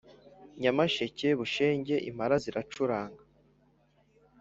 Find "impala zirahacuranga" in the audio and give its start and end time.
2.09-3.23